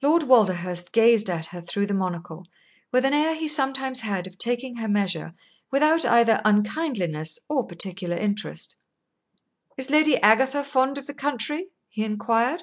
Lord 0.00 0.22
Walderhurst 0.22 0.92
gazed 0.92 1.28
at 1.28 1.46
her 1.46 1.60
through 1.60 1.86
the 1.86 1.92
monocle 1.92 2.46
with 2.92 3.04
an 3.04 3.12
air 3.12 3.34
he 3.34 3.48
sometimes 3.48 4.02
had 4.02 4.28
of 4.28 4.38
taking 4.38 4.76
her 4.76 4.86
measure 4.86 5.34
without 5.72 6.04
either 6.04 6.40
unkindliness 6.44 7.36
or 7.48 7.66
particular 7.66 8.16
interest. 8.16 8.76
"Is 9.76 9.90
Lady 9.90 10.16
Agatha 10.18 10.62
fond 10.62 10.98
of 10.98 11.08
the 11.08 11.14
country?" 11.14 11.70
he 11.88 12.04
inquired. 12.04 12.62